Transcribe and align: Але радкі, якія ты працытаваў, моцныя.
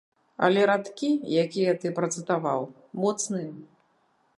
Але 0.45 0.63
радкі, 0.71 1.11
якія 1.43 1.77
ты 1.83 1.95
працытаваў, 2.01 2.61
моцныя. 3.05 3.51